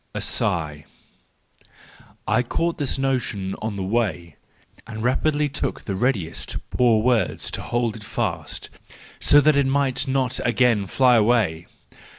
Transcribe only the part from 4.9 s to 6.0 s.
rapidly took the